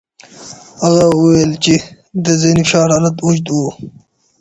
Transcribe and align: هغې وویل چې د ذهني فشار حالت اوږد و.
هغې 0.83 1.05
وویل 1.15 1.51
چې 1.63 1.75
د 2.23 2.25
ذهني 2.41 2.63
فشار 2.67 2.87
حالت 2.95 3.17
اوږد 3.21 3.47
و. 3.51 3.57